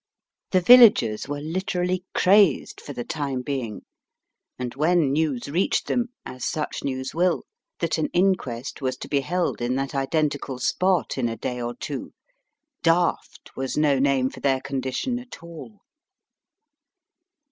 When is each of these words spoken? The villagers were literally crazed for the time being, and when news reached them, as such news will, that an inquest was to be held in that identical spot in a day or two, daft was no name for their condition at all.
The 0.49 0.61
villagers 0.61 1.27
were 1.27 1.41
literally 1.41 2.03
crazed 2.15 2.81
for 2.81 2.91
the 2.91 3.03
time 3.03 3.43
being, 3.43 3.83
and 4.57 4.73
when 4.73 5.11
news 5.11 5.47
reached 5.47 5.85
them, 5.85 6.07
as 6.25 6.43
such 6.43 6.83
news 6.83 7.13
will, 7.13 7.43
that 7.81 7.99
an 7.99 8.07
inquest 8.07 8.81
was 8.81 8.97
to 8.97 9.07
be 9.07 9.19
held 9.19 9.61
in 9.61 9.75
that 9.75 9.93
identical 9.93 10.57
spot 10.57 11.19
in 11.19 11.29
a 11.29 11.37
day 11.37 11.61
or 11.61 11.75
two, 11.75 12.13
daft 12.81 13.51
was 13.55 13.77
no 13.77 13.99
name 13.99 14.31
for 14.31 14.39
their 14.39 14.59
condition 14.59 15.19
at 15.19 15.43
all. 15.43 15.81